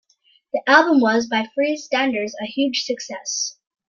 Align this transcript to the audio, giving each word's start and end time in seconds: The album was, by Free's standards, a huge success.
The 0.51 0.63
album 0.65 0.99
was, 0.99 1.27
by 1.27 1.45
Free's 1.53 1.83
standards, 1.85 2.35
a 2.41 2.45
huge 2.45 2.85
success. 2.85 3.59